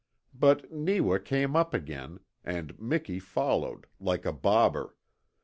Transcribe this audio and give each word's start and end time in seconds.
But 0.33 0.71
Neewa 0.71 1.19
came 1.19 1.55
up 1.55 1.75
again, 1.75 2.21
and 2.43 2.79
Miki 2.79 3.19
followed, 3.19 3.85
like 3.99 4.25
a 4.25 4.33
bobber. 4.33 4.95